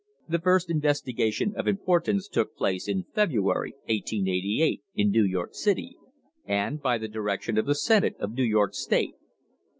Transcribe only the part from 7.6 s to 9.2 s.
the Senate of New York State.